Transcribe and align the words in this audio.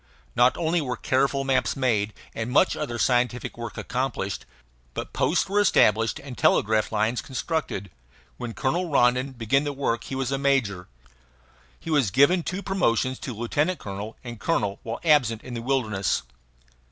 Not 0.35 0.57
only 0.57 0.81
were 0.81 0.97
careful 0.97 1.43
maps 1.43 1.75
made 1.75 2.15
and 2.33 2.49
much 2.49 2.75
other 2.75 2.97
scientific 2.97 3.55
work 3.55 3.77
accomplished, 3.77 4.47
but 4.95 5.13
posts 5.13 5.47
were 5.47 5.59
established 5.59 6.17
and 6.17 6.35
telegraph 6.35 6.91
lines 6.91 7.21
constructed. 7.21 7.91
When 8.37 8.55
Colonel 8.55 8.89
Rondon 8.89 9.33
began 9.33 9.63
the 9.63 9.73
work 9.73 10.05
he 10.05 10.15
was 10.15 10.31
a 10.31 10.39
major. 10.39 10.87
He 11.79 11.91
was 11.91 12.09
given 12.09 12.41
two 12.41 12.63
promotions, 12.63 13.19
to 13.19 13.33
lieutenant 13.35 13.77
colonel 13.77 14.17
and 14.23 14.39
colonel, 14.39 14.79
while 14.81 14.99
absent 15.03 15.43
in 15.43 15.53
the 15.53 15.61
wilderness. 15.61 16.23